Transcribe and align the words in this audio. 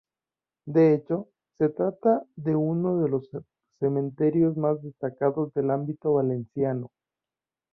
De 0.65 0.95
hecho, 0.95 1.27
se 1.59 1.69
trata 1.69 2.25
de 2.35 2.55
uno 2.55 3.03
de 3.03 3.07
los 3.09 3.29
cementerios 3.79 4.57
más 4.57 4.81
destacados 4.81 5.53
del 5.53 5.69
ámbito 5.69 6.13
valenciano. 6.13 6.89